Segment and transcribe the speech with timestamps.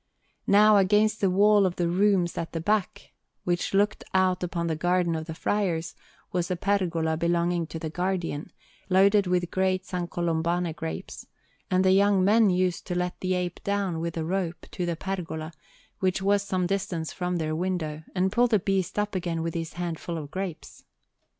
[0.47, 3.11] Now against the wall of the rooms at the back,
[3.43, 5.93] which looked out upon the garden of the friars,
[6.31, 8.51] was a pergola belonging to the Guardian,
[8.89, 11.27] loaded with great Sancolombane grapes;
[11.69, 14.95] and the young men used to let the ape down with a rope to the
[14.95, 15.53] pergola,
[15.99, 19.73] which was some distance from their window, and pull the beast up again with his
[19.73, 20.83] hands full of grapes.